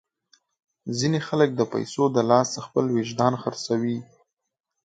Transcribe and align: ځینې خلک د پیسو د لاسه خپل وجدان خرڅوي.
ځینې 0.97 1.19
خلک 1.27 1.49
د 1.55 1.61
پیسو 1.73 2.03
د 2.11 2.17
لاسه 2.31 2.57
خپل 2.65 2.85
وجدان 2.97 3.33
خرڅوي. 3.41 3.97